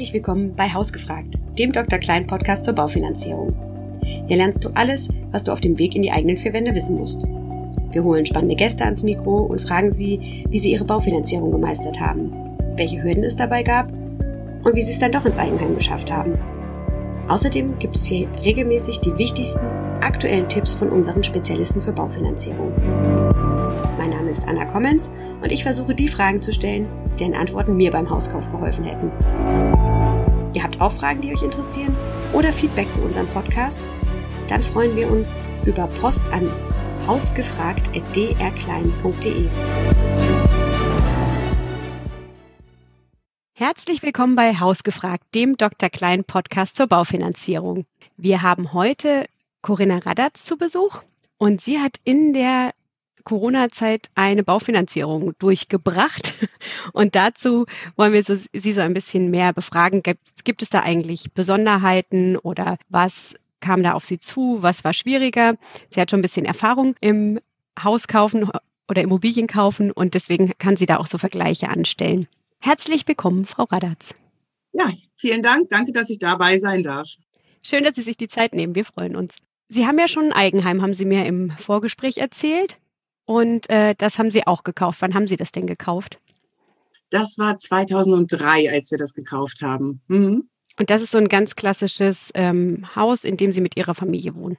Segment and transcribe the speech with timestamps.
[0.00, 1.98] Herzlich willkommen bei Hausgefragt, dem Dr.
[1.98, 3.52] Klein Podcast zur Baufinanzierung.
[4.26, 6.96] Hier lernst du alles, was du auf dem Weg in die eigenen vier Wände wissen
[6.96, 7.22] musst.
[7.92, 12.32] Wir holen spannende Gäste ans Mikro und fragen sie, wie sie ihre Baufinanzierung gemeistert haben,
[12.76, 13.92] welche Hürden es dabei gab
[14.64, 16.32] und wie sie es dann doch ins Eigenheim geschafft haben.
[17.28, 19.66] Außerdem gibt es hier regelmäßig die wichtigsten
[20.00, 22.72] aktuellen Tipps von unseren Spezialisten für Baufinanzierung.
[24.30, 25.10] Ist Anna Kommens
[25.42, 26.86] und ich versuche die Fragen zu stellen,
[27.18, 29.10] deren Antworten mir beim Hauskauf geholfen hätten.
[30.54, 31.96] Ihr habt auch Fragen, die euch interessieren
[32.32, 33.80] oder Feedback zu unserem Podcast?
[34.48, 35.34] Dann freuen wir uns
[35.66, 36.48] über Post an
[37.06, 39.48] hausgefragt.drklein.de.
[43.54, 45.88] Herzlich willkommen bei Hausgefragt, dem Dr.
[45.90, 47.84] Klein Podcast zur Baufinanzierung.
[48.16, 49.26] Wir haben heute
[49.60, 51.02] Corinna Radatz zu Besuch
[51.36, 52.70] und sie hat in der
[53.24, 56.34] Corona-Zeit eine Baufinanzierung durchgebracht.
[56.92, 57.66] Und dazu
[57.96, 60.02] wollen wir Sie so ein bisschen mehr befragen.
[60.02, 64.58] Gibt, gibt es da eigentlich Besonderheiten oder was kam da auf Sie zu?
[64.62, 65.56] Was war schwieriger?
[65.90, 67.40] Sie hat schon ein bisschen Erfahrung im
[67.82, 68.50] Hauskaufen
[68.88, 72.26] oder Immobilienkaufen und deswegen kann sie da auch so Vergleiche anstellen.
[72.58, 74.14] Herzlich willkommen, Frau Radatz.
[74.72, 75.70] Ja, vielen Dank.
[75.70, 77.08] Danke, dass ich dabei sein darf.
[77.62, 78.74] Schön, dass Sie sich die Zeit nehmen.
[78.74, 79.34] Wir freuen uns.
[79.68, 82.78] Sie haben ja schon ein Eigenheim, haben Sie mir im Vorgespräch erzählt.
[83.30, 85.02] Und äh, das haben Sie auch gekauft.
[85.02, 86.18] Wann haben Sie das denn gekauft?
[87.10, 90.00] Das war 2003, als wir das gekauft haben.
[90.08, 90.48] Mhm.
[90.76, 94.34] Und das ist so ein ganz klassisches ähm, Haus, in dem Sie mit Ihrer Familie
[94.34, 94.58] wohnen.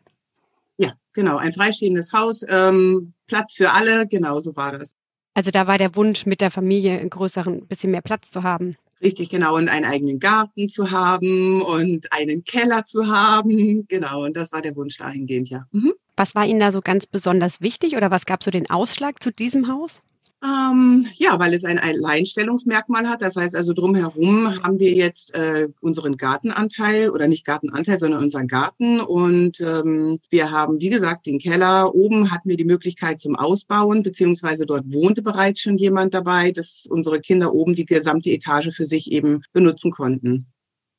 [0.78, 1.36] Ja, genau.
[1.36, 4.08] Ein freistehendes Haus, ähm, Platz für alle.
[4.08, 4.96] Genau, so war das.
[5.34, 8.78] Also da war der Wunsch, mit der Familie einen größeren, bisschen mehr Platz zu haben.
[9.02, 9.58] Richtig, genau.
[9.58, 13.86] Und einen eigenen Garten zu haben und einen Keller zu haben.
[13.90, 14.24] Genau.
[14.24, 15.68] Und das war der Wunsch dahingehend, ja.
[15.72, 15.92] Mhm.
[16.16, 19.32] Was war Ihnen da so ganz besonders wichtig oder was gab so den Ausschlag zu
[19.32, 20.02] diesem Haus?
[20.44, 23.22] Ähm, ja, weil es ein Alleinstellungsmerkmal hat.
[23.22, 28.48] Das heißt also drumherum haben wir jetzt äh, unseren Gartenanteil oder nicht Gartenanteil, sondern unseren
[28.48, 29.00] Garten.
[29.00, 31.94] Und ähm, wir haben, wie gesagt, den Keller.
[31.94, 36.88] Oben hatten wir die Möglichkeit zum Ausbauen, beziehungsweise dort wohnte bereits schon jemand dabei, dass
[36.90, 40.48] unsere Kinder oben die gesamte Etage für sich eben benutzen konnten.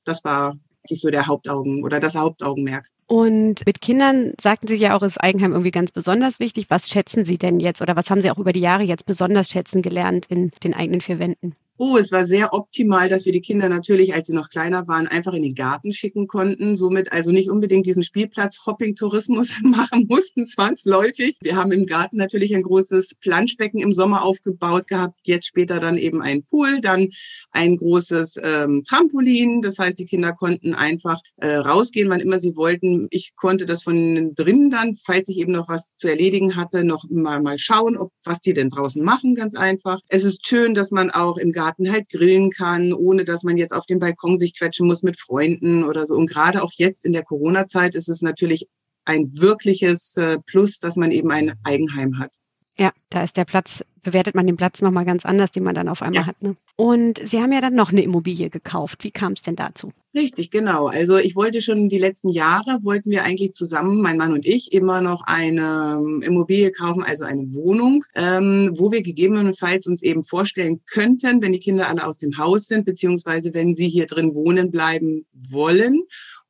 [0.04, 0.56] Das war
[0.88, 2.91] so der Hauptaugen oder das Hauptaugenmerk.
[3.06, 6.66] Und mit Kindern sagten Sie ja auch, ist Eigenheim irgendwie ganz besonders wichtig.
[6.70, 9.48] Was schätzen Sie denn jetzt oder was haben Sie auch über die Jahre jetzt besonders
[9.48, 11.54] schätzen gelernt in den eigenen vier Wänden?
[11.78, 15.06] Oh, es war sehr optimal, dass wir die Kinder natürlich, als sie noch kleiner waren,
[15.06, 16.76] einfach in den Garten schicken konnten.
[16.76, 21.38] Somit also nicht unbedingt diesen Spielplatz-Hopping-Tourismus machen mussten, zwangsläufig.
[21.40, 25.18] Wir haben im Garten natürlich ein großes Planschbecken im Sommer aufgebaut gehabt.
[25.24, 27.08] Jetzt später dann eben ein Pool, dann
[27.52, 29.62] ein großes ähm, Trampolin.
[29.62, 33.06] Das heißt, die Kinder konnten einfach äh, rausgehen, wann immer sie wollten.
[33.10, 37.06] Ich konnte das von drinnen dann, falls ich eben noch was zu erledigen hatte, noch
[37.08, 40.00] mal, mal schauen, ob was die denn draußen machen, ganz einfach.
[40.08, 43.56] Es ist schön, dass man auch im Garten Garten halt grillen kann, ohne dass man
[43.56, 46.16] jetzt auf dem Balkon sich quetschen muss mit Freunden oder so.
[46.16, 48.68] Und gerade auch jetzt in der Corona-Zeit ist es natürlich
[49.04, 52.34] ein wirkliches äh, Plus, dass man eben ein Eigenheim hat.
[52.76, 55.88] Ja, da ist der Platz, bewertet man den Platz nochmal ganz anders, den man dann
[55.88, 56.26] auf einmal ja.
[56.26, 56.42] hat.
[56.42, 56.56] Ne?
[56.76, 59.04] Und Sie haben ja dann noch eine Immobilie gekauft.
[59.04, 59.92] Wie kam es denn dazu?
[60.14, 60.88] Richtig, genau.
[60.88, 64.72] Also ich wollte schon die letzten Jahre, wollten wir eigentlich zusammen, mein Mann und ich,
[64.72, 70.22] immer noch eine ähm, Immobilie kaufen, also eine Wohnung, ähm, wo wir gegebenenfalls uns eben
[70.22, 74.34] vorstellen könnten, wenn die Kinder alle aus dem Haus sind, beziehungsweise wenn sie hier drin
[74.34, 76.02] wohnen bleiben wollen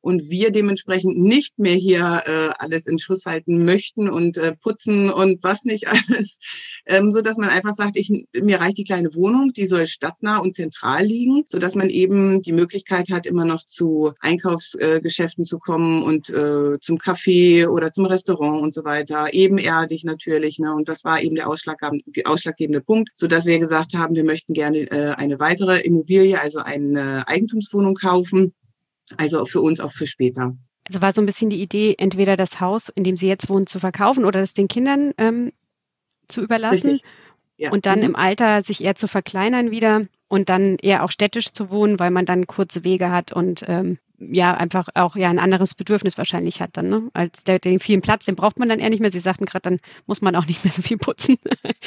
[0.03, 5.09] und wir dementsprechend nicht mehr hier äh, alles in Schuss halten möchten und äh, putzen
[5.09, 6.39] und was nicht alles,
[6.85, 10.39] ähm, so dass man einfach sagt, ich mir reicht die kleine Wohnung, die soll stadtnah
[10.39, 15.47] und zentral liegen, so dass man eben die Möglichkeit hat, immer noch zu Einkaufsgeschäften äh,
[15.47, 20.73] zu kommen und äh, zum Café oder zum Restaurant und so weiter, ebenerdig natürlich, ne?
[20.73, 24.53] Und das war eben der ausschlaggebende, ausschlaggebende Punkt, so dass wir gesagt haben, wir möchten
[24.53, 28.53] gerne äh, eine weitere Immobilie, also eine Eigentumswohnung kaufen
[29.17, 30.55] also für uns auch für später.
[30.85, 33.67] Also war so ein bisschen die Idee, entweder das Haus, in dem Sie jetzt wohnen,
[33.67, 35.53] zu verkaufen oder das den Kindern ähm,
[36.27, 36.99] zu überlassen
[37.57, 37.71] ja.
[37.71, 38.05] und dann mhm.
[38.05, 42.11] im Alter sich eher zu verkleinern wieder und dann eher auch städtisch zu wohnen, weil
[42.11, 46.61] man dann kurze Wege hat und ähm, ja einfach auch ja ein anderes Bedürfnis wahrscheinlich
[46.61, 47.09] hat dann, ne?
[47.13, 49.11] Als der, den vielen Platz, den braucht man dann eher nicht mehr.
[49.11, 51.37] Sie sagten gerade, dann muss man auch nicht mehr so viel putzen.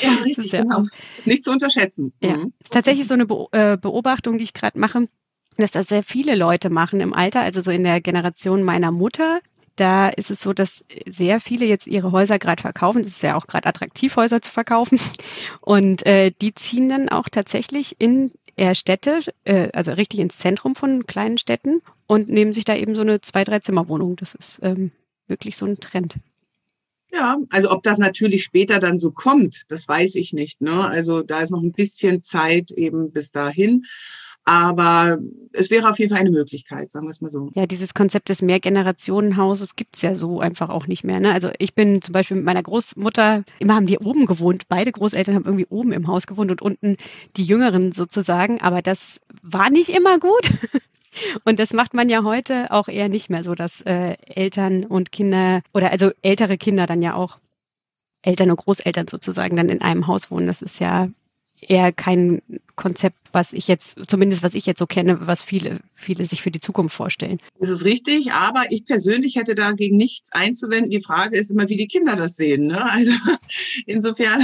[0.01, 0.85] Ja, richtig, ist genau.
[1.19, 2.13] ist nicht zu unterschätzen.
[2.23, 2.37] Ja.
[2.37, 2.53] Mhm.
[2.63, 5.09] Ist tatsächlich so eine äh, Beobachtung, die ich gerade mache
[5.63, 9.41] dass das sehr viele Leute machen im Alter, also so in der Generation meiner Mutter.
[9.77, 13.03] Da ist es so, dass sehr viele jetzt ihre Häuser gerade verkaufen.
[13.03, 14.99] Es ist ja auch gerade attraktiv, Häuser zu verkaufen.
[15.61, 20.75] Und äh, die ziehen dann auch tatsächlich in eher Städte, äh, also richtig ins Zentrum
[20.75, 24.17] von kleinen Städten und nehmen sich da eben so eine zwei, drei Zimmerwohnung.
[24.17, 24.93] Das ist ähm,
[25.27, 26.17] wirklich so ein Trend.
[27.13, 30.61] Ja, also ob das natürlich später dann so kommt, das weiß ich nicht.
[30.61, 30.87] Ne?
[30.87, 33.85] Also da ist noch ein bisschen Zeit eben bis dahin.
[34.49, 35.19] Aber
[35.53, 37.51] es wäre auf jeden Fall eine Möglichkeit, sagen wir es mal so.
[37.57, 41.19] Ja, dieses Konzept des Mehrgenerationenhauses gibt es ja so einfach auch nicht mehr.
[41.19, 41.33] Ne?
[41.33, 44.69] Also ich bin zum Beispiel mit meiner Großmutter, immer haben die oben gewohnt.
[44.69, 46.97] Beide Großeltern haben irgendwie oben im Haus gewohnt und unten
[47.37, 48.63] die Jüngeren sozusagen.
[48.63, 50.49] Aber das war nicht immer gut.
[51.45, 55.13] Und das macht man ja heute auch eher nicht mehr so, dass äh, Eltern und
[55.13, 57.39] Kinder oder also ältere Kinder dann ja auch
[58.21, 60.47] Eltern und Großeltern sozusagen dann in einem Haus wohnen.
[60.47, 61.09] Das ist ja
[61.61, 62.43] eher kein
[62.75, 66.51] Konzept, was ich jetzt, zumindest was ich jetzt so kenne, was viele, viele sich für
[66.51, 67.39] die Zukunft vorstellen.
[67.59, 70.91] Das ist richtig, aber ich persönlich hätte dagegen nichts einzuwenden.
[70.91, 72.67] Die Frage ist immer, wie die Kinder das sehen.
[72.67, 72.91] Ne?
[72.91, 73.13] Also
[73.87, 74.43] insofern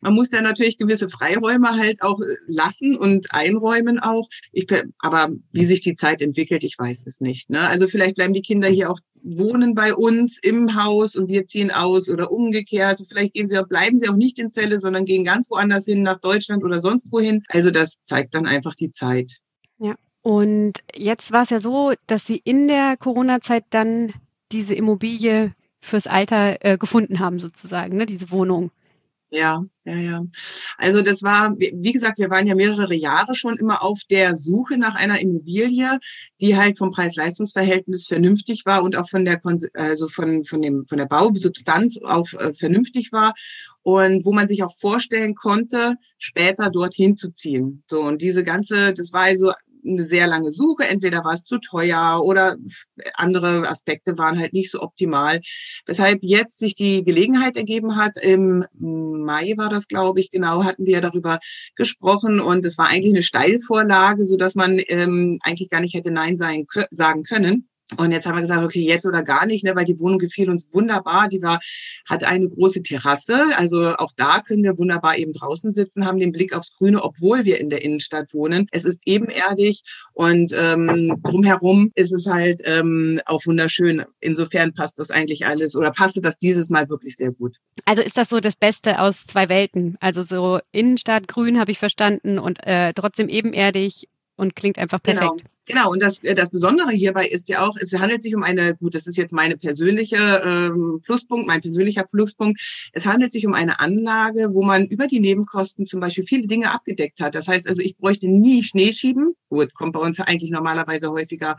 [0.00, 4.28] man muss ja natürlich gewisse Freiräume halt auch äh, lassen und einräumen auch.
[4.52, 4.66] Ich,
[4.98, 7.50] aber wie sich die Zeit entwickelt, ich weiß es nicht.
[7.50, 7.60] Ne?
[7.60, 11.70] Also vielleicht bleiben die Kinder hier auch wohnen bei uns im Haus und wir ziehen
[11.70, 13.02] aus oder umgekehrt.
[13.06, 16.02] Vielleicht gehen sie auch, bleiben sie auch nicht in Zelle, sondern gehen ganz woanders hin,
[16.02, 17.42] nach Deutschland oder sonst wohin.
[17.48, 19.36] Also das zeigt dann einfach die Zeit.
[19.78, 19.94] Ja.
[20.22, 24.12] Und jetzt war es ja so, dass Sie in der Corona-Zeit dann
[24.52, 28.70] diese Immobilie fürs Alter äh, gefunden haben, sozusagen, ne, diese Wohnung.
[29.32, 30.24] Ja, ja, ja.
[30.76, 34.76] Also das war, wie gesagt, wir waren ja mehrere Jahre schon immer auf der Suche
[34.76, 36.00] nach einer Immobilie,
[36.40, 39.40] die halt vom Preis-Leistungs-Verhältnis vernünftig war und auch von der,
[39.74, 43.34] also von, von dem, von der Bausubstanz auch äh, vernünftig war
[43.82, 47.84] und wo man sich auch vorstellen konnte, später dorthin zu ziehen.
[47.88, 49.52] So und diese ganze, das war also
[49.86, 50.84] eine sehr lange Suche.
[50.84, 52.56] Entweder war es zu teuer oder
[53.14, 55.40] andere Aspekte waren halt nicht so optimal.
[55.86, 60.86] Weshalb jetzt sich die Gelegenheit ergeben hat, im Mai war das, glaube ich, genau, hatten
[60.86, 61.38] wir darüber
[61.76, 66.10] gesprochen und es war eigentlich eine Steilvorlage, so dass man ähm, eigentlich gar nicht hätte
[66.10, 67.69] Nein sagen können.
[67.96, 70.50] Und jetzt haben wir gesagt, okay, jetzt oder gar nicht, ne, weil die Wohnung gefiel
[70.50, 71.28] uns wunderbar.
[71.28, 71.60] Die war,
[72.08, 73.42] hat eine große Terrasse.
[73.56, 77.44] Also auch da können wir wunderbar eben draußen sitzen, haben den Blick aufs Grüne, obwohl
[77.44, 78.66] wir in der Innenstadt wohnen.
[78.70, 79.82] Es ist ebenerdig
[80.12, 84.04] und ähm, drumherum ist es halt ähm, auch wunderschön.
[84.20, 87.56] Insofern passt das eigentlich alles oder passte das dieses Mal wirklich sehr gut.
[87.84, 89.96] Also ist das so das Beste aus zwei Welten?
[90.00, 95.20] Also so Innenstadt grün habe ich verstanden und äh, trotzdem ebenerdig und klingt einfach genau.
[95.20, 95.42] perfekt.
[95.42, 95.59] Genau.
[95.66, 98.74] Genau, und das, äh, das Besondere hierbei ist ja auch, es handelt sich um eine,
[98.74, 102.60] gut, das ist jetzt meine persönliche ähm, Pluspunkt, mein persönlicher Pluspunkt,
[102.92, 106.72] es handelt sich um eine Anlage, wo man über die Nebenkosten zum Beispiel viele Dinge
[106.72, 107.34] abgedeckt hat.
[107.34, 109.34] Das heißt also, ich bräuchte nie Schnee schieben.
[109.48, 111.56] Gut, kommt bei uns eigentlich normalerweise häufiger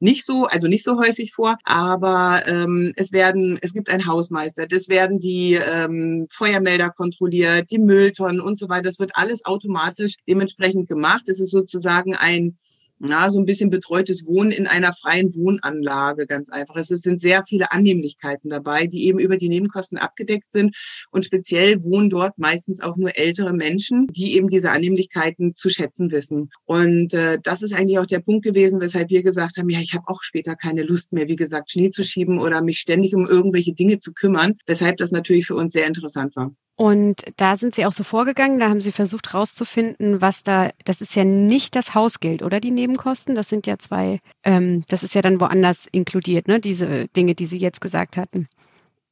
[0.00, 4.66] nicht so, also nicht so häufig vor, aber ähm, es werden, es gibt einen Hausmeister,
[4.66, 8.82] das werden die ähm, Feuermelder kontrolliert, die Mülltonnen und so weiter.
[8.82, 11.28] Das wird alles automatisch dementsprechend gemacht.
[11.28, 12.56] Es ist sozusagen ein
[13.04, 16.76] na, so ein bisschen betreutes Wohnen in einer freien Wohnanlage, ganz einfach.
[16.76, 20.76] Es sind sehr viele Annehmlichkeiten dabei, die eben über die Nebenkosten abgedeckt sind.
[21.10, 26.12] Und speziell wohnen dort meistens auch nur ältere Menschen, die eben diese Annehmlichkeiten zu schätzen
[26.12, 26.50] wissen.
[26.64, 29.94] Und äh, das ist eigentlich auch der Punkt gewesen, weshalb wir gesagt haben, ja, ich
[29.94, 33.26] habe auch später keine Lust mehr, wie gesagt, Schnee zu schieben oder mich ständig um
[33.26, 36.54] irgendwelche Dinge zu kümmern, weshalb das natürlich für uns sehr interessant war.
[36.82, 41.00] Und da sind Sie auch so vorgegangen, da haben Sie versucht herauszufinden, was da, das
[41.00, 43.36] ist ja nicht das Hausgeld, oder die Nebenkosten?
[43.36, 46.58] Das sind ja zwei, ähm, das ist ja dann woanders inkludiert, ne?
[46.58, 48.48] Diese Dinge, die Sie jetzt gesagt hatten.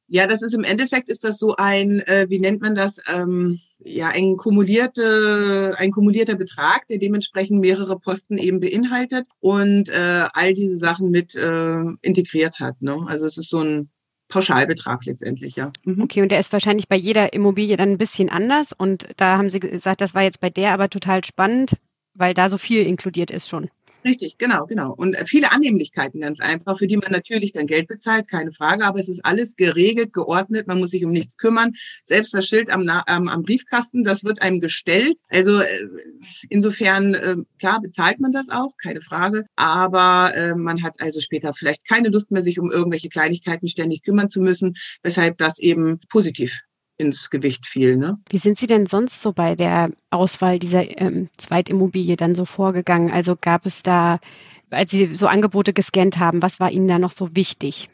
[0.09, 2.99] Ja, das ist im Endeffekt ist das so ein, äh, wie nennt man das?
[3.07, 10.27] Ähm, ja, ein kumulierte, ein kumulierter Betrag, der dementsprechend mehrere Posten eben beinhaltet und äh,
[10.33, 12.81] all diese Sachen mit äh, integriert hat.
[12.81, 13.05] Ne?
[13.07, 13.89] Also es ist so ein
[14.31, 15.71] Pauschalbetrag letztendlich, ja.
[15.83, 16.01] Mhm.
[16.01, 18.73] Okay, und der ist wahrscheinlich bei jeder Immobilie dann ein bisschen anders.
[18.75, 21.77] Und da haben Sie gesagt, das war jetzt bei der aber total spannend,
[22.13, 23.69] weil da so viel inkludiert ist schon.
[24.03, 24.93] Richtig, genau, genau.
[24.93, 28.83] Und äh, viele Annehmlichkeiten ganz einfach, für die man natürlich dann Geld bezahlt, keine Frage,
[28.85, 31.73] aber es ist alles geregelt, geordnet, man muss sich um nichts kümmern.
[32.03, 35.19] Selbst das Schild am, ähm, am Briefkasten, das wird einem gestellt.
[35.29, 35.67] Also äh,
[36.49, 41.53] insofern, äh, klar, bezahlt man das auch, keine Frage, aber äh, man hat also später
[41.53, 45.99] vielleicht keine Lust mehr, sich um irgendwelche Kleinigkeiten ständig kümmern zu müssen, weshalb das eben
[46.09, 46.61] positiv
[47.01, 47.97] ins Gewicht fiel.
[47.97, 48.17] Ne?
[48.29, 53.11] Wie sind Sie denn sonst so bei der Auswahl dieser ähm, Zweitimmobilie dann so vorgegangen?
[53.11, 54.19] Also gab es da,
[54.69, 57.89] als Sie so Angebote gescannt haben, was war Ihnen da noch so wichtig?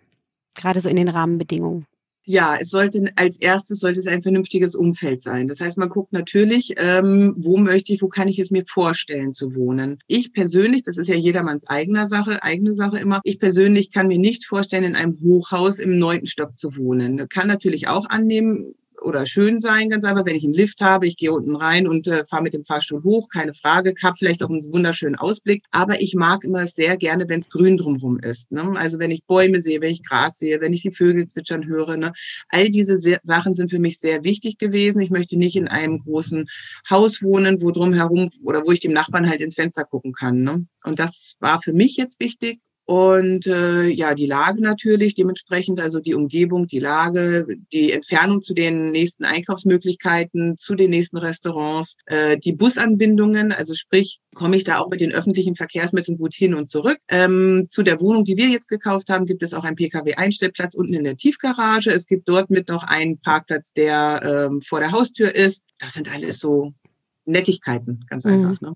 [0.55, 1.87] Gerade so in den Rahmenbedingungen.
[2.29, 5.47] Ja, es sollte als erstes sollte es ein vernünftiges Umfeld sein.
[5.47, 9.31] Das heißt, man guckt natürlich, ähm, wo möchte ich, wo kann ich es mir vorstellen
[9.31, 9.99] zu wohnen.
[10.07, 13.21] Ich persönlich, das ist ja jedermanns eigener Sache, eigene Sache immer.
[13.23, 17.29] Ich persönlich kann mir nicht vorstellen, in einem Hochhaus im neunten Stock zu wohnen.
[17.29, 18.75] Kann natürlich auch annehmen,
[19.07, 20.25] oder schön sein, ganz einfach.
[20.25, 23.01] Wenn ich einen Lift habe, ich gehe unten rein und äh, fahre mit dem Fahrstuhl
[23.03, 25.63] hoch, keine Frage, habe vielleicht auch einen wunderschönen Ausblick.
[25.71, 28.51] Aber ich mag immer sehr gerne, wenn es grün drumherum ist.
[28.51, 28.73] Ne?
[28.75, 31.95] Also wenn ich Bäume sehe, wenn ich Gras sehe, wenn ich die Vögel zwitschern höre.
[31.95, 32.11] Ne?
[32.49, 34.99] All diese Sachen sind für mich sehr wichtig gewesen.
[34.99, 36.47] Ich möchte nicht in einem großen
[36.89, 40.43] Haus wohnen, wo drumherum oder wo ich dem Nachbarn halt ins Fenster gucken kann.
[40.43, 40.67] Ne?
[40.83, 42.59] Und das war für mich jetzt wichtig.
[42.87, 48.53] Und äh, ja, die Lage natürlich dementsprechend, also die Umgebung, die Lage, die Entfernung zu
[48.53, 54.79] den nächsten Einkaufsmöglichkeiten, zu den nächsten Restaurants, äh, die Busanbindungen, also sprich, komme ich da
[54.79, 56.97] auch mit den öffentlichen Verkehrsmitteln gut hin und zurück.
[57.09, 60.93] Ähm, zu der Wohnung, die wir jetzt gekauft haben, gibt es auch einen Pkw-Einstellplatz unten
[60.93, 61.91] in der Tiefgarage.
[61.91, 65.65] Es gibt dort mit noch einen Parkplatz, der ähm, vor der Haustür ist.
[65.81, 66.73] Das sind alles so
[67.25, 68.31] Nettigkeiten, ganz mhm.
[68.31, 68.61] einfach.
[68.61, 68.73] Ne?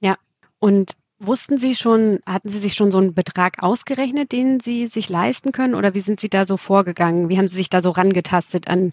[0.00, 0.16] Ja,
[0.58, 5.08] und Wussten Sie schon, hatten Sie sich schon so einen Betrag ausgerechnet, den Sie sich
[5.08, 5.76] leisten können?
[5.76, 7.28] Oder wie sind Sie da so vorgegangen?
[7.28, 8.92] Wie haben Sie sich da so rangetastet an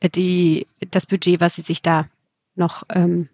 [0.00, 2.08] äh, die, das Budget, was Sie sich da
[2.54, 3.28] noch ähm,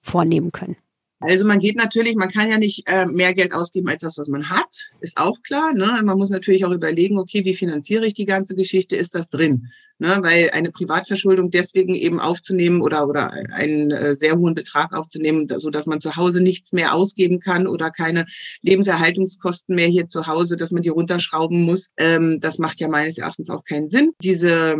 [0.00, 0.76] vornehmen können?
[1.20, 4.28] Also man geht natürlich, man kann ja nicht äh, mehr Geld ausgeben als das, was
[4.28, 4.68] man hat,
[5.00, 5.72] ist auch klar.
[5.72, 6.00] Ne?
[6.04, 8.96] Man muss natürlich auch überlegen, okay, wie finanziere ich die ganze Geschichte?
[8.96, 9.68] Ist das drin?
[9.98, 10.18] Ne?
[10.20, 15.70] Weil eine Privatverschuldung deswegen eben aufzunehmen oder oder einen äh, sehr hohen Betrag aufzunehmen, so
[15.70, 18.26] dass man zu Hause nichts mehr ausgeben kann oder keine
[18.60, 23.16] Lebenserhaltungskosten mehr hier zu Hause, dass man die runterschrauben muss, ähm, das macht ja meines
[23.16, 24.12] Erachtens auch keinen Sinn.
[24.22, 24.76] Diese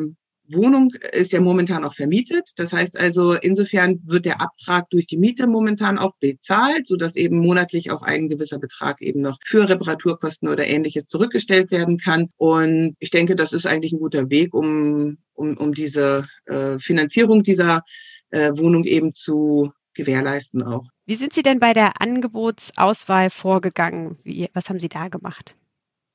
[0.48, 2.50] Wohnung ist ja momentan auch vermietet.
[2.56, 7.16] Das heißt also, insofern wird der Abtrag durch die Miete momentan auch bezahlt, so dass
[7.16, 12.28] eben monatlich auch ein gewisser Betrag eben noch für Reparaturkosten oder ähnliches zurückgestellt werden kann.
[12.36, 17.42] Und ich denke, das ist eigentlich ein guter Weg, um, um, um diese äh, Finanzierung
[17.42, 17.82] dieser
[18.30, 20.86] äh, Wohnung eben zu gewährleisten auch.
[21.06, 24.18] Wie sind Sie denn bei der Angebotsauswahl vorgegangen?
[24.24, 25.56] Wie, was haben Sie da gemacht?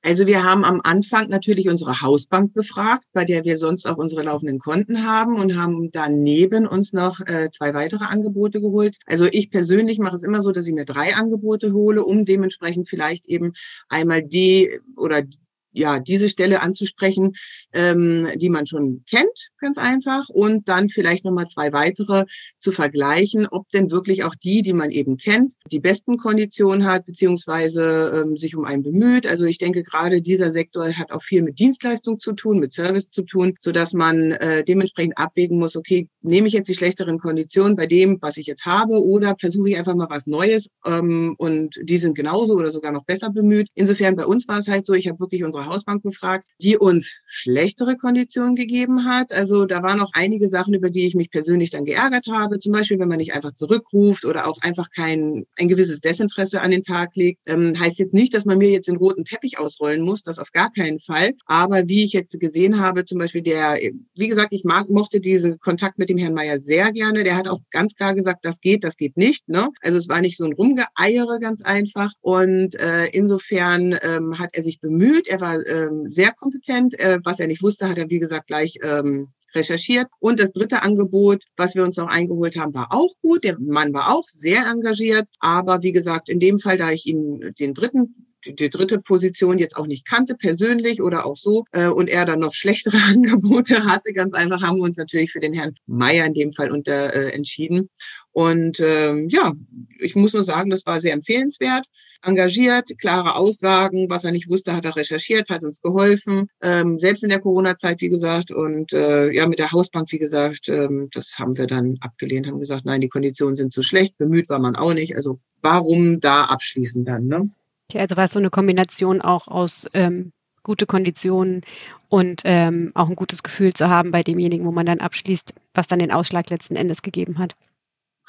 [0.03, 4.23] Also wir haben am Anfang natürlich unsere Hausbank befragt, bei der wir sonst auch unsere
[4.23, 8.97] laufenden Konten haben und haben daneben uns noch äh, zwei weitere Angebote geholt.
[9.05, 12.89] Also ich persönlich mache es immer so, dass ich mir drei Angebote hole, um dementsprechend
[12.89, 13.53] vielleicht eben
[13.89, 15.21] einmal die oder
[15.71, 17.33] ja, diese Stelle anzusprechen,
[17.73, 22.25] ähm, die man schon kennt, ganz einfach, und dann vielleicht nochmal zwei weitere
[22.59, 27.05] zu vergleichen, ob denn wirklich auch die, die man eben kennt, die besten Konditionen hat,
[27.05, 29.25] beziehungsweise ähm, sich um einen bemüht.
[29.25, 33.09] Also ich denke, gerade dieser Sektor hat auch viel mit Dienstleistung zu tun, mit Service
[33.09, 37.19] zu tun, so dass man äh, dementsprechend abwägen muss, okay, nehme ich jetzt die schlechteren
[37.19, 41.35] Konditionen bei dem, was ich jetzt habe, oder versuche ich einfach mal was Neues ähm,
[41.37, 43.69] und die sind genauso oder sogar noch besser bemüht.
[43.75, 46.77] Insofern bei uns war es halt so, ich habe wirklich unsere unsere Hausbank befragt, die
[46.77, 49.31] uns schlechtere Konditionen gegeben hat.
[49.31, 52.59] Also da waren auch einige Sachen, über die ich mich persönlich dann geärgert habe.
[52.59, 56.71] Zum Beispiel, wenn man nicht einfach zurückruft oder auch einfach kein ein gewisses Desinteresse an
[56.71, 57.41] den Tag legt.
[57.45, 60.51] Ähm, heißt jetzt nicht, dass man mir jetzt den roten Teppich ausrollen muss, das auf
[60.51, 61.33] gar keinen Fall.
[61.45, 63.79] Aber wie ich jetzt gesehen habe, zum Beispiel der,
[64.15, 67.23] wie gesagt, ich mag, mochte diesen Kontakt mit dem Herrn Meier sehr gerne.
[67.23, 69.47] Der hat auch ganz klar gesagt, das geht, das geht nicht.
[69.47, 69.69] Ne?
[69.81, 72.11] Also es war nicht so ein Rumgeeiere ganz einfach.
[72.21, 75.27] Und äh, insofern ähm, hat er sich bemüht.
[75.27, 76.99] Er war ähm, sehr kompetent.
[76.99, 80.07] Äh, was er nicht wusste, hat er, wie gesagt, gleich ähm, recherchiert.
[80.19, 83.43] Und das dritte Angebot, was wir uns noch eingeholt haben, war auch gut.
[83.43, 85.27] Der Mann war auch sehr engagiert.
[85.39, 89.57] Aber wie gesagt, in dem Fall, da ich ihm den dritten die, die dritte Position
[89.57, 93.85] jetzt auch nicht kannte, persönlich oder auch so, äh, und er dann noch schlechtere Angebote
[93.85, 97.13] hatte, ganz einfach haben wir uns natürlich für den Herrn Meier in dem Fall unter
[97.13, 97.89] äh, entschieden.
[98.31, 99.53] Und ähm, ja,
[99.99, 101.85] ich muss nur sagen, das war sehr empfehlenswert
[102.23, 104.09] engagiert, klare Aussagen.
[104.09, 106.47] Was er nicht wusste, hat er recherchiert, hat uns geholfen.
[106.61, 108.51] Ähm, selbst in der Corona-Zeit, wie gesagt.
[108.51, 112.59] Und äh, ja, mit der Hausbank, wie gesagt, ähm, das haben wir dann abgelehnt, haben
[112.59, 114.17] gesagt, nein, die Konditionen sind zu schlecht.
[114.17, 115.15] Bemüht war man auch nicht.
[115.15, 117.27] Also warum da abschließen dann?
[117.27, 117.49] Ne?
[117.89, 120.31] Okay, also war es so eine Kombination auch aus ähm,
[120.63, 121.61] gute Konditionen
[122.09, 125.87] und ähm, auch ein gutes Gefühl zu haben bei demjenigen, wo man dann abschließt, was
[125.87, 127.55] dann den Ausschlag letzten Endes gegeben hat.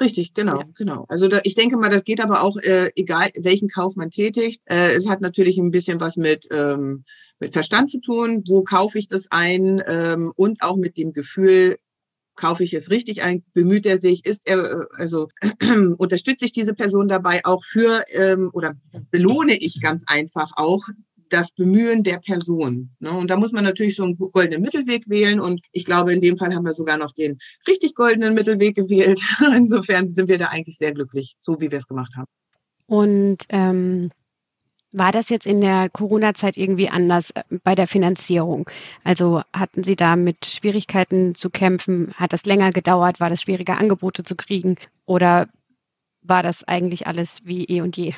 [0.03, 0.67] Richtig, genau, ja.
[0.77, 1.05] genau.
[1.09, 4.63] Also da, ich denke mal, das geht aber auch, äh, egal welchen Kauf man tätigt.
[4.67, 7.05] Äh, es hat natürlich ein bisschen was mit, ähm,
[7.39, 8.43] mit Verstand zu tun.
[8.49, 9.81] Wo kaufe ich das ein?
[9.87, 11.79] Ähm, und auch mit dem Gefühl,
[12.35, 13.45] kaufe ich es richtig ein?
[13.55, 14.27] Bemüht er sich?
[14.27, 15.29] Ist er, äh, also
[15.99, 18.75] unterstütze ich diese Person dabei auch für ähm, oder
[19.13, 20.83] belohne ich ganz einfach auch
[21.33, 22.91] das Bemühen der Person.
[22.99, 23.11] Ne?
[23.11, 25.41] Und da muss man natürlich so einen goldenen Mittelweg wählen.
[25.41, 29.21] Und ich glaube, in dem Fall haben wir sogar noch den richtig goldenen Mittelweg gewählt.
[29.57, 32.29] Insofern sind wir da eigentlich sehr glücklich, so wie wir es gemacht haben.
[32.87, 34.11] Und ähm,
[34.93, 38.69] war das jetzt in der Corona-Zeit irgendwie anders äh, bei der Finanzierung?
[39.05, 42.13] Also hatten Sie da mit Schwierigkeiten zu kämpfen?
[42.15, 43.19] Hat das länger gedauert?
[43.19, 44.77] War das schwieriger, Angebote zu kriegen?
[45.07, 45.49] Oder
[46.21, 48.13] war das eigentlich alles wie eh und je?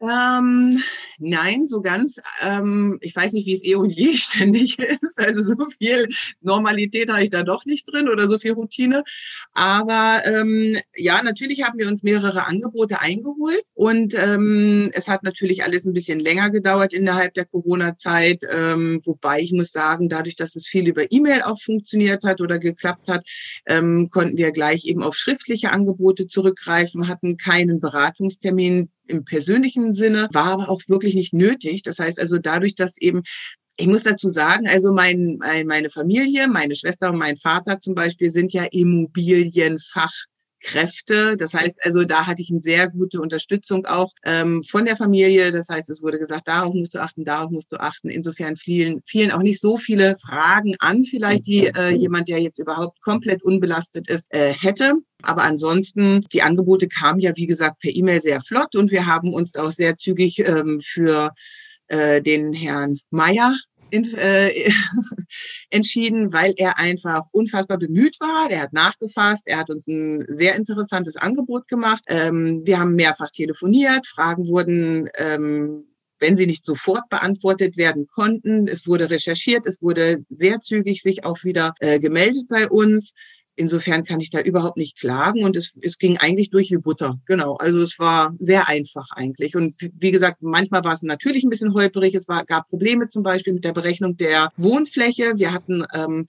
[0.00, 0.80] Ähm,
[1.18, 2.20] nein, so ganz.
[2.40, 5.18] Ähm, ich weiß nicht, wie es eh und je ständig ist.
[5.18, 6.08] Also so viel
[6.40, 9.02] Normalität habe ich da doch nicht drin oder so viel Routine.
[9.54, 15.64] Aber ähm, ja, natürlich haben wir uns mehrere Angebote eingeholt und ähm, es hat natürlich
[15.64, 18.44] alles ein bisschen länger gedauert innerhalb der Corona-Zeit.
[18.48, 22.60] Ähm, wobei ich muss sagen, dadurch, dass es viel über E-Mail auch funktioniert hat oder
[22.60, 23.26] geklappt hat,
[23.66, 30.28] ähm, konnten wir gleich eben auf schriftliche Angebote zurückgreifen, hatten keinen Beratungstermin im persönlichen Sinne,
[30.32, 31.82] war aber auch wirklich nicht nötig.
[31.82, 33.22] Das heißt also dadurch, dass eben
[33.80, 38.32] ich muss dazu sagen, also mein, meine Familie, meine Schwester und mein Vater zum Beispiel
[38.32, 40.12] sind ja Immobilienfach
[40.60, 41.36] Kräfte.
[41.36, 45.52] Das heißt also, da hatte ich eine sehr gute Unterstützung auch ähm, von der Familie.
[45.52, 48.08] Das heißt, es wurde gesagt, darauf musst du achten, darauf musst du achten.
[48.08, 52.58] Insofern fielen, fielen auch nicht so viele Fragen an, vielleicht die äh, jemand, der jetzt
[52.58, 54.94] überhaupt komplett unbelastet ist, äh, hätte.
[55.22, 59.32] Aber ansonsten, die Angebote kamen ja, wie gesagt, per E-Mail sehr flott und wir haben
[59.34, 61.32] uns auch sehr zügig ähm, für
[61.88, 63.56] äh, den Herrn Meier
[63.90, 64.70] in, äh,
[65.70, 68.48] entschieden, weil er einfach unfassbar bemüht war.
[68.48, 72.02] Der hat nachgefasst, er hat uns ein sehr interessantes Angebot gemacht.
[72.08, 75.84] Ähm, wir haben mehrfach telefoniert, Fragen wurden ähm,
[76.20, 78.68] wenn sie nicht sofort beantwortet werden konnten.
[78.68, 83.14] Es wurde recherchiert, es wurde sehr zügig sich auch wieder äh, gemeldet bei uns.
[83.58, 87.18] Insofern kann ich da überhaupt nicht klagen und es, es ging eigentlich durch wie Butter.
[87.26, 87.56] Genau.
[87.56, 89.56] Also es war sehr einfach eigentlich.
[89.56, 92.14] Und wie gesagt, manchmal war es natürlich ein bisschen holperig.
[92.14, 95.32] Es war, gab Probleme zum Beispiel mit der Berechnung der Wohnfläche.
[95.36, 96.26] Wir hatten ähm,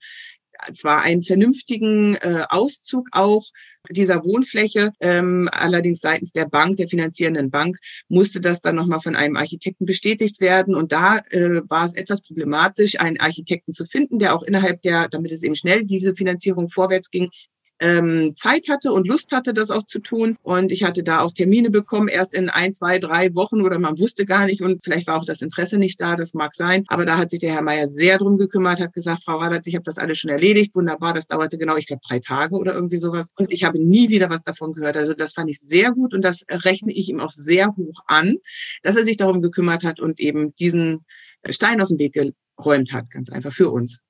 [0.72, 3.46] zwar einen vernünftigen äh, Auszug auch
[3.88, 9.16] dieser Wohnfläche, ähm, allerdings seitens der Bank, der finanzierenden Bank, musste das dann nochmal von
[9.16, 10.74] einem Architekten bestätigt werden.
[10.74, 15.08] Und da äh, war es etwas problematisch, einen Architekten zu finden, der auch innerhalb der,
[15.08, 17.30] damit es eben schnell diese Finanzierung vorwärts ging,
[17.80, 20.36] ähm, Zeit hatte und Lust hatte, das auch zu tun.
[20.42, 23.98] Und ich hatte da auch Termine bekommen, erst in ein, zwei, drei Wochen oder man
[23.98, 26.84] wusste gar nicht und vielleicht war auch das Interesse nicht da, das mag sein.
[26.88, 29.74] Aber da hat sich der Herr Meier sehr drum gekümmert, hat gesagt, Frau Radatz, ich
[29.74, 32.98] habe das alles schon erledigt, wunderbar, das dauerte genau, ich glaube, drei Tage oder irgendwie
[32.98, 33.28] sowas.
[33.36, 34.96] Und ich habe nie wieder was davon gehört.
[34.96, 38.36] Also das fand ich sehr gut und das rechne ich ihm auch sehr hoch an,
[38.82, 41.04] dass er sich darum gekümmert hat und eben diesen
[41.48, 44.00] Stein aus dem Weg geräumt hat, ganz einfach für uns.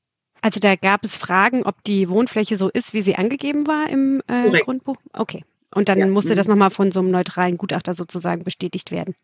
[0.43, 4.23] Also da gab es Fragen, ob die Wohnfläche so ist, wie sie angegeben war im
[4.27, 4.97] äh, Grundbuch.
[5.13, 5.45] Okay.
[5.75, 6.07] Und dann ja.
[6.07, 6.53] musste das mhm.
[6.55, 9.15] nochmal von so einem neutralen Gutachter sozusagen bestätigt werden.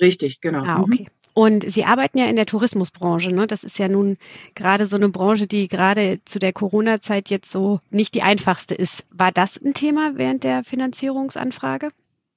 [0.00, 0.64] Richtig, genau.
[0.64, 1.02] Ah, okay.
[1.02, 1.22] Mhm.
[1.34, 3.30] Und Sie arbeiten ja in der Tourismusbranche.
[3.32, 3.46] Ne?
[3.46, 4.18] Das ist ja nun
[4.54, 9.06] gerade so eine Branche, die gerade zu der Corona-Zeit jetzt so nicht die einfachste ist.
[9.10, 11.88] War das ein Thema während der Finanzierungsanfrage?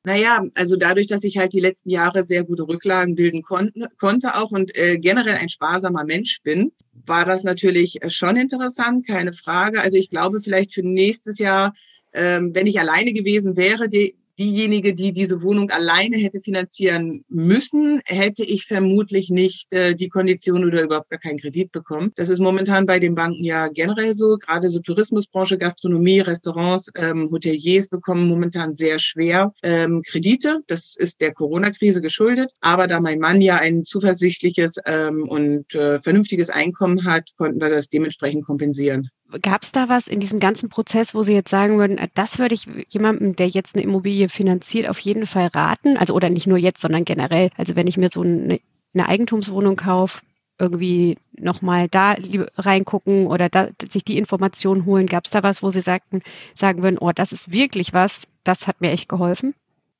[0.05, 4.35] Naja, also dadurch, dass ich halt die letzten Jahre sehr gute Rücklagen bilden konnte, konnte
[4.35, 6.71] auch und äh, generell ein sparsamer Mensch bin,
[7.05, 9.81] war das natürlich schon interessant, keine Frage.
[9.81, 11.73] Also ich glaube vielleicht für nächstes Jahr,
[12.13, 18.01] ähm, wenn ich alleine gewesen wäre, die, diejenige, die diese Wohnung alleine hätte finanzieren müssen,
[18.05, 22.11] hätte ich vermutlich nicht äh, die Kondition oder überhaupt gar keinen Kredit bekommen.
[22.15, 24.37] Das ist momentan bei den Banken ja generell so.
[24.37, 30.59] Gerade so Tourismusbranche, Gastronomie, Restaurants, ähm, Hoteliers bekommen momentan sehr schwer ähm, Kredite.
[30.67, 32.51] Das ist der Corona-Krise geschuldet.
[32.61, 37.69] Aber da mein Mann ja ein zuversichtliches ähm, und äh, vernünftiges Einkommen hat, konnten wir
[37.69, 39.09] das dementsprechend kompensieren.
[39.41, 42.39] Gab es da was in diesem ganzen Prozess, wo Sie jetzt sagen würden, äh, das
[42.39, 45.97] würde ich jemandem, der jetzt eine Immobilie finanziert, auf jeden Fall raten?
[45.97, 47.49] Also oder nicht nur jetzt, sondern generell.
[47.57, 48.59] Also wenn ich mir so eine,
[48.93, 50.21] eine Eigentumswohnung kaufe,
[50.57, 52.15] irgendwie nochmal da
[52.55, 55.07] reingucken oder da, sich die Informationen holen.
[55.07, 56.21] Gab es da was, wo Sie sagten,
[56.55, 59.53] sagen würden, oh, das ist wirklich was, das hat mir echt geholfen?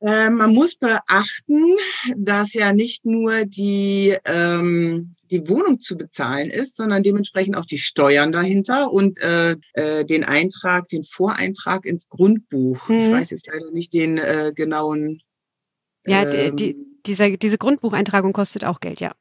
[0.05, 1.63] Äh, man muss beachten,
[2.15, 7.79] dass ja nicht nur die, ähm, die Wohnung zu bezahlen ist, sondern dementsprechend auch die
[7.79, 12.87] Steuern dahinter und äh, äh, den Eintrag, den Voreintrag ins Grundbuch.
[12.87, 12.95] Mhm.
[12.95, 15.23] Ich weiß jetzt leider nicht den äh, genauen.
[16.05, 16.75] Ja, ähm, die,
[17.07, 19.15] dieser, diese Grundbucheintragung kostet auch Geld, ja.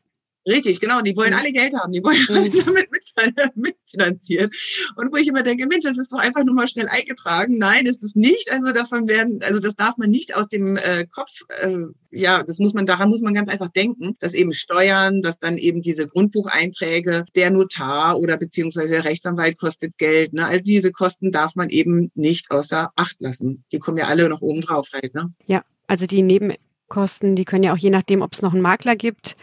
[0.47, 1.01] Richtig, genau.
[1.01, 1.93] Die wollen alle Geld haben.
[1.93, 2.89] Die wollen alle damit
[3.55, 4.51] mitfinanzieren.
[4.97, 7.57] Und wo ich immer denke, Mensch, das ist doch einfach nur mal schnell eingetragen.
[7.59, 8.53] Nein, ist es nicht.
[8.53, 11.79] Also davon werden, also das darf man nicht aus dem äh, Kopf, äh,
[12.11, 15.59] ja, das muss man, daran muss man ganz einfach denken, dass eben Steuern, dass dann
[15.59, 20.33] eben diese Grundbucheinträge, der Notar oder beziehungsweise der Rechtsanwalt kostet Geld.
[20.33, 20.47] Ne?
[20.47, 23.65] All diese Kosten darf man eben nicht außer Acht lassen.
[23.73, 25.15] Die kommen ja alle noch oben drauf halt.
[25.15, 25.33] Ne?
[25.47, 28.97] Ja, also die Nebenkosten, die können ja auch je nachdem, ob es noch einen Makler
[28.97, 29.37] gibt,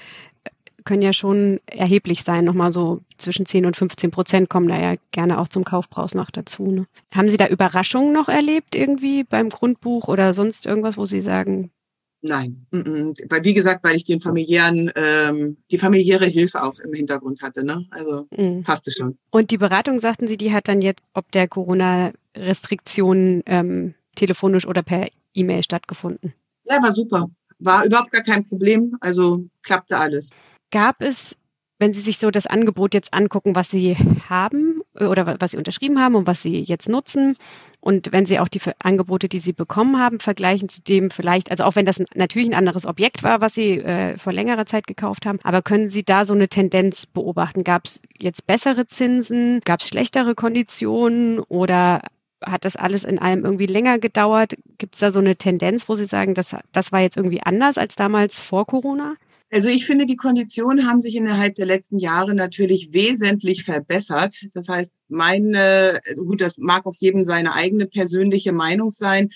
[0.85, 2.45] können ja schon erheblich sein.
[2.45, 6.31] Nochmal so zwischen 10 und 15 Prozent kommen da ja gerne auch zum Kaufpreis noch
[6.31, 6.71] dazu.
[6.71, 6.87] Ne?
[7.13, 11.71] Haben Sie da Überraschungen noch erlebt irgendwie beim Grundbuch oder sonst irgendwas, wo Sie sagen?
[12.23, 17.41] Nein, weil wie gesagt, weil ich den familiären, ähm, die familiäre Hilfe auch im Hintergrund
[17.41, 17.87] hatte, ne?
[17.89, 18.61] Also mhm.
[18.61, 19.15] passte schon.
[19.31, 24.83] Und die Beratung, sagten Sie, die hat dann jetzt ob der Corona-Restriktionen ähm, telefonisch oder
[24.83, 26.35] per E-Mail stattgefunden?
[26.65, 27.27] Ja, war super
[27.61, 28.97] war überhaupt gar kein Problem.
[28.99, 30.31] Also klappte alles.
[30.71, 31.35] Gab es
[31.81, 33.97] wenn Sie sich so das Angebot jetzt angucken, was Sie
[34.29, 37.35] haben äh, oder was Sie unterschrieben haben und was Sie jetzt nutzen,
[37.83, 41.63] und wenn Sie auch die Angebote, die Sie bekommen haben, vergleichen zu dem vielleicht, also
[41.63, 45.25] auch wenn das natürlich ein anderes Objekt war, was Sie äh, vor längerer Zeit gekauft
[45.25, 47.63] haben, aber können Sie da so eine Tendenz beobachten?
[47.63, 49.61] Gab es jetzt bessere Zinsen?
[49.65, 52.01] Gab es schlechtere Konditionen oder
[52.45, 54.53] hat das alles in allem irgendwie länger gedauert?
[54.77, 57.79] Gibt es da so eine Tendenz, wo Sie sagen, das, das war jetzt irgendwie anders
[57.79, 59.15] als damals vor Corona?
[59.53, 64.37] Also ich finde, die Konditionen haben sich innerhalb der letzten Jahre natürlich wesentlich verbessert.
[64.53, 69.29] Das heißt, meine, gut, das mag auch jedem seine eigene persönliche Meinung sein.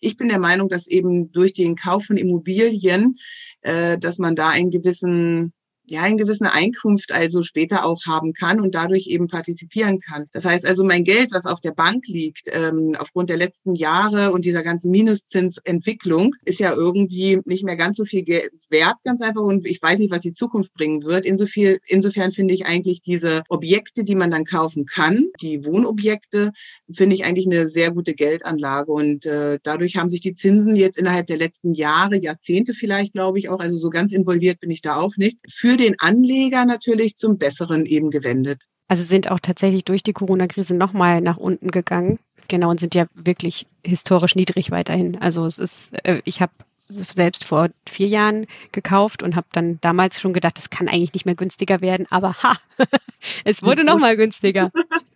[0.00, 3.16] Ich bin der Meinung, dass eben durch den Kauf von Immobilien,
[3.60, 5.52] äh, dass man da einen gewissen
[5.90, 10.26] ja, eine gewisse Einkunft also später auch haben kann und dadurch eben partizipieren kann.
[10.32, 14.32] Das heißt also, mein Geld, was auf der Bank liegt, ähm, aufgrund der letzten Jahre
[14.32, 19.42] und dieser ganzen Minuszinsentwicklung, ist ja irgendwie nicht mehr ganz so viel wert, ganz einfach.
[19.42, 21.24] Und ich weiß nicht, was die Zukunft bringen wird.
[21.24, 26.52] Insofern, insofern finde ich eigentlich diese Objekte, die man dann kaufen kann, die Wohnobjekte,
[26.92, 28.92] finde ich eigentlich eine sehr gute Geldanlage.
[28.92, 33.38] Und äh, dadurch haben sich die Zinsen jetzt innerhalb der letzten Jahre, Jahrzehnte vielleicht, glaube
[33.38, 37.16] ich auch, also so ganz involviert bin ich da auch nicht, für den Anleger natürlich
[37.16, 38.62] zum Besseren eben gewendet.
[38.88, 42.18] Also sind auch tatsächlich durch die Corona-Krise nochmal nach unten gegangen.
[42.48, 45.20] Genau, und sind ja wirklich historisch niedrig weiterhin.
[45.20, 46.52] Also es ist, äh, ich habe
[46.88, 51.26] selbst vor vier Jahren gekauft und habe dann damals schon gedacht, das kann eigentlich nicht
[51.26, 52.56] mehr günstiger werden, aber ha,
[53.44, 54.70] es wurde nochmal günstiger.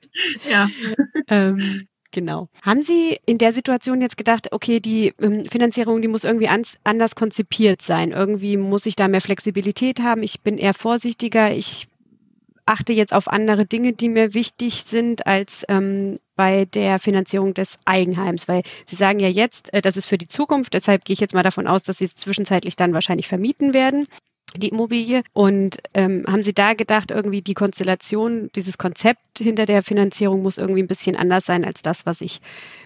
[0.51, 0.69] ja.
[1.29, 2.49] ähm, Genau.
[2.63, 7.15] Haben Sie in der Situation jetzt gedacht, okay, die ähm, Finanzierung, die muss irgendwie anders
[7.15, 8.13] konzipiert sein.
[8.13, 10.23] Irgendwie muss ich da mehr Flexibilität haben.
[10.23, 11.51] Ich bin eher vorsichtiger.
[11.53, 11.89] Ich
[12.67, 17.79] achte jetzt auf andere Dinge, die mir wichtig sind als ähm, bei der Finanzierung des
[17.87, 21.21] Eigenheims, weil Sie sagen ja jetzt, äh, das ist für die Zukunft, deshalb gehe ich
[21.21, 24.07] jetzt mal davon aus, dass Sie es zwischenzeitlich dann wahrscheinlich vermieten werden
[24.59, 25.23] die Immobilie.
[25.33, 30.59] Und ähm, haben Sie da gedacht, irgendwie die Konstellation, dieses Konzept hinter der Finanzierung muss
[30.59, 32.41] irgendwie ein bisschen anders sein als das, was ich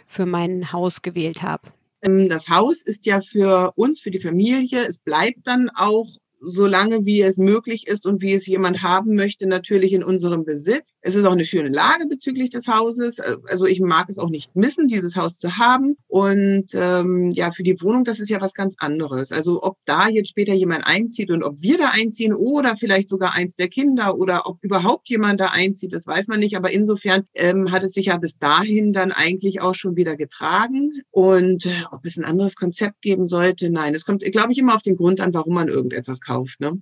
[0.07, 1.69] für mein Haus gewählt habe?
[2.03, 6.09] Ähm, das Haus ist ja für uns, für die Familie, es bleibt dann auch
[6.41, 10.91] solange wie es möglich ist und wie es jemand haben möchte, natürlich in unserem Besitz.
[11.01, 13.21] Es ist auch eine schöne Lage bezüglich des Hauses.
[13.21, 15.97] Also ich mag es auch nicht missen, dieses Haus zu haben.
[16.07, 19.33] Und ähm, ja, für die Wohnung, das ist ja was ganz anderes.
[19.33, 23.35] Also ob da jetzt später jemand einzieht und ob wir da einziehen oder vielleicht sogar
[23.35, 26.57] eins der Kinder oder ob überhaupt jemand da einzieht, das weiß man nicht.
[26.57, 31.03] Aber insofern ähm, hat es sich ja bis dahin dann eigentlich auch schon wieder getragen.
[31.11, 33.95] Und äh, ob es ein anderes Konzept geben sollte, nein.
[33.95, 36.36] Es kommt, glaube ich, immer auf den Grund an, warum man irgendetwas kauft.
[36.59, 36.81] Ne?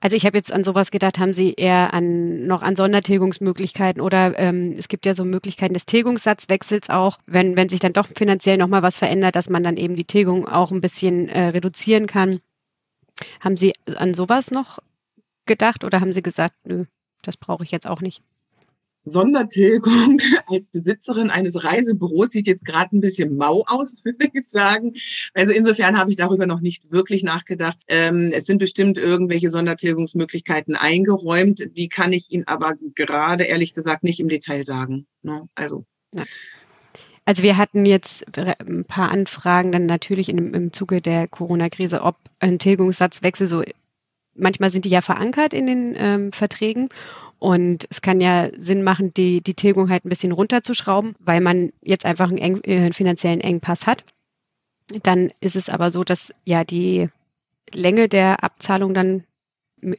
[0.00, 4.38] Also ich habe jetzt an sowas gedacht, haben Sie eher an noch an Sondertilgungsmöglichkeiten oder
[4.38, 8.56] ähm, es gibt ja so Möglichkeiten des Tilgungssatzwechsels auch, wenn, wenn sich dann doch finanziell
[8.56, 12.40] nochmal was verändert, dass man dann eben die Tilgung auch ein bisschen äh, reduzieren kann.
[13.40, 14.78] Haben Sie an sowas noch
[15.46, 16.84] gedacht oder haben Sie gesagt, nö,
[17.22, 18.22] das brauche ich jetzt auch nicht?
[19.04, 24.94] Sondertilgung als Besitzerin eines Reisebüros sieht jetzt gerade ein bisschen mau aus, würde ich sagen.
[25.34, 27.78] Also insofern habe ich darüber noch nicht wirklich nachgedacht.
[27.88, 31.68] Ähm, es sind bestimmt irgendwelche Sondertilgungsmöglichkeiten eingeräumt.
[31.76, 35.06] Die kann ich Ihnen aber gerade ehrlich gesagt nicht im Detail sagen.
[35.22, 35.48] Ne?
[35.54, 35.84] Also.
[36.14, 36.24] Ja.
[37.26, 42.16] Also wir hatten jetzt ein paar Anfragen dann natürlich im, im Zuge der Corona-Krise, ob
[42.38, 43.62] ein Tilgungssatzwechsel so
[44.34, 46.88] manchmal sind die ja verankert in den ähm, Verträgen
[47.44, 51.74] und es kann ja Sinn machen, die, die Tilgung halt ein bisschen runterzuschrauben, weil man
[51.82, 54.02] jetzt einfach einen, eng, äh, einen finanziellen Engpass hat.
[55.02, 57.10] Dann ist es aber so, dass ja die
[57.70, 59.24] Länge der Abzahlung dann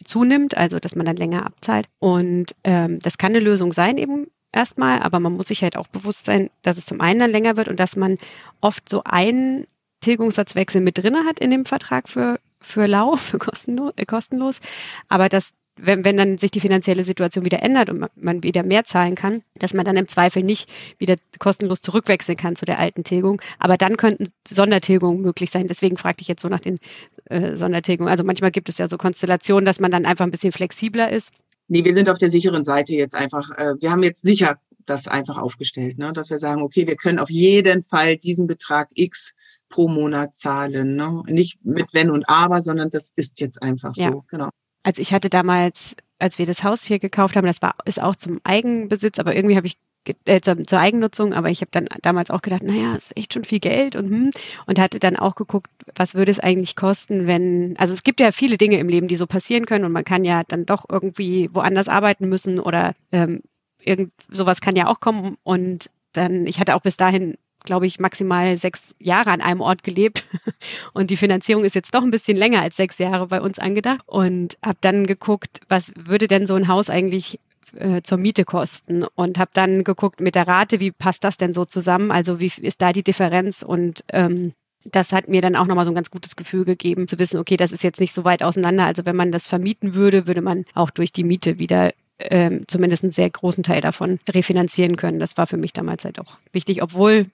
[0.04, 1.88] zunimmt, also dass man dann länger abzahlt.
[2.00, 5.88] Und ähm, das kann eine Lösung sein eben erstmal, aber man muss sich halt auch
[5.88, 8.18] bewusst sein, dass es zum einen dann länger wird und dass man
[8.60, 9.68] oft so einen
[10.02, 14.62] Tilgungssatzwechsel mit drinne hat in dem Vertrag für, für lau, für kostenlos, äh, kostenlos,
[15.10, 18.84] aber dass wenn, wenn dann sich die finanzielle Situation wieder ändert und man wieder mehr
[18.86, 23.04] zahlen kann, dass man dann im Zweifel nicht wieder kostenlos zurückwechseln kann zu der alten
[23.04, 23.42] Tilgung.
[23.60, 25.68] Aber dann könnten Sondertilgungen möglich sein.
[25.68, 26.80] Deswegen fragte ich jetzt so nach den
[27.26, 28.10] äh, Sondertilgungen.
[28.10, 31.32] Also manchmal gibt es ja so Konstellationen, dass man dann einfach ein bisschen flexibler ist.
[31.68, 33.50] Nee, wir sind auf der sicheren Seite jetzt einfach.
[33.58, 36.14] Äh, wir haben jetzt sicher das einfach aufgestellt, ne?
[36.14, 39.34] dass wir sagen, okay, wir können auf jeden Fall diesen Betrag X
[39.68, 40.96] pro Monat zahlen.
[40.96, 41.24] Ne?
[41.28, 44.04] Nicht mit Wenn und Aber, sondern das ist jetzt einfach so.
[44.04, 44.22] Ja.
[44.30, 44.50] Genau.
[44.86, 48.16] Also ich hatte damals, als wir das Haus hier gekauft haben, das war ist auch
[48.16, 49.78] zum Eigenbesitz, aber irgendwie habe ich
[50.26, 53.44] äh, zur, zur, Eigennutzung, aber ich habe dann damals auch gedacht, naja, ist echt schon
[53.44, 54.32] viel Geld und hm,
[54.68, 58.32] und hatte dann auch geguckt, was würde es eigentlich kosten, wenn, also es gibt ja
[58.32, 61.50] viele Dinge im Leben, die so passieren können und man kann ja dann doch irgendwie
[61.52, 63.42] woanders arbeiten müssen oder ähm,
[63.80, 68.00] irgend sowas kann ja auch kommen und dann, ich hatte auch bis dahin glaube ich,
[68.00, 70.26] maximal sechs Jahre an einem Ort gelebt.
[70.94, 74.02] Und die Finanzierung ist jetzt doch ein bisschen länger als sechs Jahre bei uns angedacht.
[74.06, 77.40] Und habe dann geguckt, was würde denn so ein Haus eigentlich
[77.76, 81.54] äh, zur Miete kosten und habe dann geguckt mit der Rate, wie passt das denn
[81.54, 82.12] so zusammen?
[82.12, 84.54] Also wie ist da die Differenz und ähm,
[84.86, 87.58] das hat mir dann auch nochmal so ein ganz gutes Gefühl gegeben, zu wissen, okay,
[87.58, 88.86] das ist jetzt nicht so weit auseinander.
[88.86, 93.04] Also wenn man das vermieten würde, würde man auch durch die Miete wieder ähm, zumindest
[93.04, 95.20] einen sehr großen Teil davon refinanzieren können.
[95.20, 97.26] Das war für mich damals halt auch wichtig, obwohl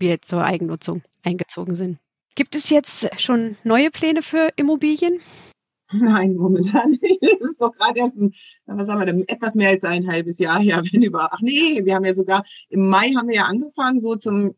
[0.00, 1.98] wir zur Eigennutzung eingezogen sind.
[2.34, 5.20] Gibt es jetzt schon neue Pläne für Immobilien?
[5.92, 7.22] Nein, momentan nicht.
[7.22, 8.34] Es ist doch gerade erst ein,
[8.66, 11.82] was haben wir denn, etwas mehr als ein halbes Jahr her, wenn über, ach nee,
[11.84, 14.54] wir haben ja sogar, im Mai haben wir ja angefangen, so zum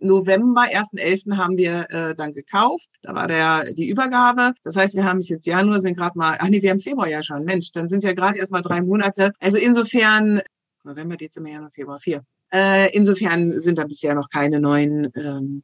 [0.00, 1.36] November, 1.11.
[1.36, 2.88] haben wir äh, dann gekauft.
[3.02, 4.54] Da war der, die Übergabe.
[4.62, 7.08] Das heißt, wir haben es jetzt Januar, sind gerade mal, ach nee, wir haben Februar
[7.08, 7.44] ja schon.
[7.44, 9.32] Mensch, dann sind ja gerade erst mal drei Monate.
[9.38, 10.40] Also insofern,
[10.84, 12.24] November, Dezember, Januar, Februar, vier.
[12.52, 15.62] Äh, insofern sind da bisher noch keine neuen ähm,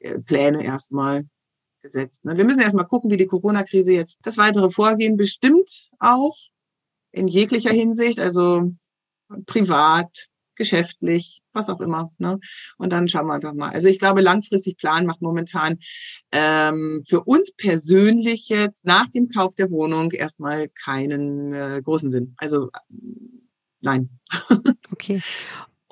[0.00, 1.24] äh, Pläne erstmal
[1.82, 2.24] gesetzt.
[2.24, 2.36] Ne?
[2.36, 6.36] Wir müssen erstmal gucken, wie die Corona-Krise jetzt das weitere Vorgehen bestimmt auch
[7.12, 8.72] in jeglicher Hinsicht, also
[9.46, 12.12] privat, geschäftlich, was auch immer.
[12.18, 12.38] Ne?
[12.78, 13.70] Und dann schauen wir einfach mal.
[13.70, 15.78] Also ich glaube, langfristig planen macht momentan
[16.32, 22.34] ähm, für uns persönlich jetzt nach dem Kauf der Wohnung erstmal keinen äh, großen Sinn.
[22.38, 22.70] Also
[23.80, 24.10] nein.
[24.92, 25.22] okay.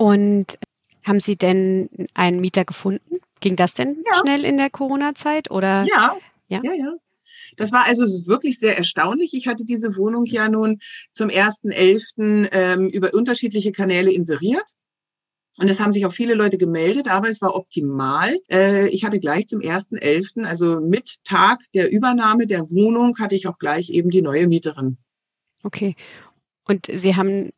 [0.03, 0.59] Und
[1.05, 3.21] haben Sie denn einen Mieter gefunden?
[3.39, 4.19] Ging das denn ja.
[4.19, 5.85] schnell in der Corona-Zeit oder?
[5.85, 6.17] Ja,
[6.49, 6.73] ja, ja.
[6.73, 6.95] ja.
[7.57, 9.33] Das war also wirklich sehr erstaunlich.
[9.33, 10.81] Ich hatte diese Wohnung ja nun
[11.13, 12.49] zum 1.11.
[12.51, 14.65] Ähm, über unterschiedliche Kanäle inseriert.
[15.59, 18.37] Und es haben sich auch viele Leute gemeldet, aber es war optimal.
[18.51, 23.47] Äh, ich hatte gleich zum 1.11., also mit Tag der Übernahme der Wohnung, hatte ich
[23.47, 24.97] auch gleich eben die neue Mieterin.
[25.63, 25.95] Okay.
[26.65, 27.53] Und Sie haben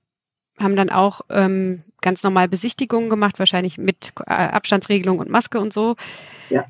[0.59, 5.73] haben dann auch ähm, ganz normal Besichtigungen gemacht, wahrscheinlich mit äh, Abstandsregelung und Maske und
[5.73, 5.97] so.
[6.51, 6.67] Ja.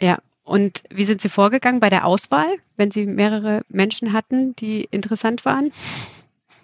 [0.00, 0.18] Ja.
[0.44, 5.44] Und wie sind Sie vorgegangen bei der Auswahl, wenn Sie mehrere Menschen hatten, die interessant
[5.44, 5.72] waren?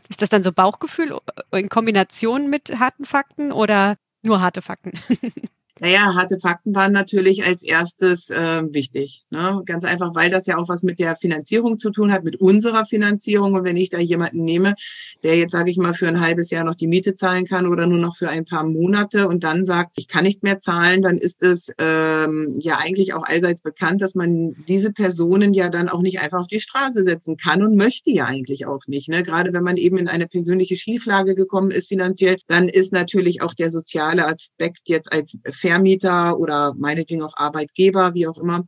[0.08, 1.18] Ist das dann so Bauchgefühl
[1.50, 4.92] in Kombination mit harten Fakten oder nur harte Fakten?
[5.82, 9.24] Naja, harte Fakten waren natürlich als erstes äh, wichtig.
[9.30, 9.62] Ne?
[9.66, 12.84] Ganz einfach, weil das ja auch was mit der Finanzierung zu tun hat, mit unserer
[12.84, 13.54] Finanzierung.
[13.54, 14.76] Und wenn ich da jemanden nehme,
[15.24, 17.88] der jetzt, sage ich mal, für ein halbes Jahr noch die Miete zahlen kann oder
[17.88, 21.18] nur noch für ein paar Monate und dann sagt, ich kann nicht mehr zahlen, dann
[21.18, 26.02] ist es ähm, ja eigentlich auch allseits bekannt, dass man diese Personen ja dann auch
[26.02, 29.08] nicht einfach auf die Straße setzen kann und möchte ja eigentlich auch nicht.
[29.08, 29.24] Ne?
[29.24, 33.54] Gerade wenn man eben in eine persönliche Schieflage gekommen ist finanziell, dann ist natürlich auch
[33.54, 35.36] der soziale Aspekt jetzt als
[35.72, 38.64] Vermieter oder meinetwegen auch Arbeitgeber, wie auch immer,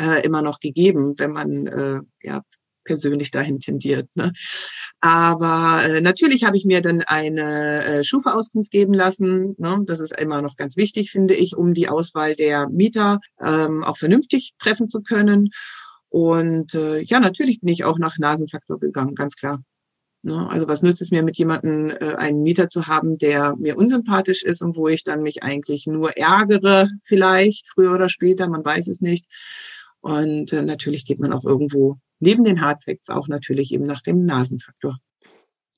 [0.00, 2.42] äh, immer noch gegeben, wenn man äh, ja
[2.82, 4.08] persönlich dahin tendiert.
[4.16, 4.32] Ne?
[5.00, 9.54] Aber äh, natürlich habe ich mir dann eine äh, Schufa-Auskunft geben lassen.
[9.58, 9.82] Ne?
[9.84, 13.98] Das ist immer noch ganz wichtig, finde ich, um die Auswahl der Mieter ähm, auch
[13.98, 15.50] vernünftig treffen zu können.
[16.08, 19.62] Und äh, ja, natürlich bin ich auch nach Nasenfaktor gegangen, ganz klar.
[20.22, 20.48] Ne?
[20.50, 24.42] Also was nützt es mir, mit jemandem äh, einen Mieter zu haben, der mir unsympathisch
[24.42, 28.88] ist und wo ich dann mich eigentlich nur ärgere, vielleicht früher oder später, man weiß
[28.88, 29.26] es nicht.
[30.00, 34.24] Und äh, natürlich geht man auch irgendwo neben den Hardfacts auch natürlich eben nach dem
[34.24, 34.98] Nasenfaktor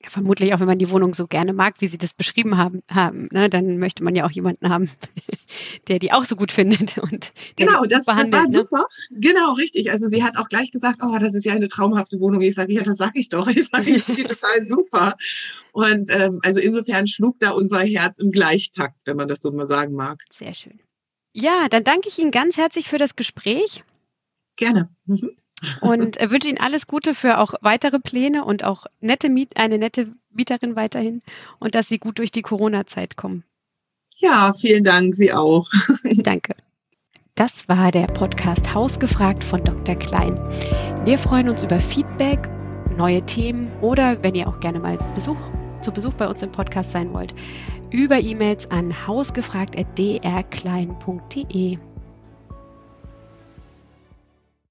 [0.08, 3.28] vermutlich auch, wenn man die Wohnung so gerne mag, wie Sie das beschrieben haben, haben
[3.32, 4.90] ne, dann möchte man ja auch jemanden haben,
[5.88, 8.52] der die auch so gut findet und genau, das, das war ne?
[8.52, 8.86] super.
[9.10, 9.90] Genau, richtig.
[9.90, 12.40] Also sie hat auch gleich gesagt, oh, das ist ja eine traumhafte Wohnung.
[12.40, 13.48] Ich sage, ja, das sage ich doch.
[13.48, 15.16] Ich sage, ich finde die total super.
[15.72, 19.66] Und ähm, also insofern schlug da unser Herz im Gleichtakt, wenn man das so mal
[19.66, 20.22] sagen mag.
[20.30, 20.80] Sehr schön.
[21.32, 23.84] Ja, dann danke ich Ihnen ganz herzlich für das Gespräch.
[24.56, 24.88] Gerne.
[25.06, 25.30] Mhm
[25.80, 30.12] und wünsche Ihnen alles Gute für auch weitere Pläne und auch nette Miet eine nette
[30.30, 31.22] Mieterin weiterhin
[31.58, 33.44] und dass Sie gut durch die Corona-Zeit kommen.
[34.16, 35.68] Ja, vielen Dank, Sie auch.
[36.04, 36.54] Danke.
[37.34, 39.94] Das war der Podcast Hausgefragt von Dr.
[39.94, 40.38] Klein.
[41.04, 42.50] Wir freuen uns über Feedback,
[42.96, 45.38] neue Themen oder wenn ihr auch gerne mal Besuch,
[45.80, 47.34] zu Besuch bei uns im Podcast sein wollt,
[47.90, 51.78] über E-Mails an hausgefragt.drklein.de.